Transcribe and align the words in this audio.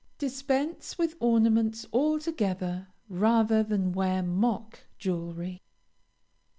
Dispense 0.17 0.97
with 0.97 1.15
ornaments 1.19 1.85
altogether 1.93 2.87
rather 3.07 3.61
than 3.61 3.91
wear 3.93 4.23
mock 4.23 4.79
jewelry. 4.97 5.61